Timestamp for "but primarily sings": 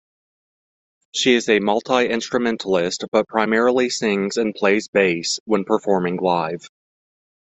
3.11-4.37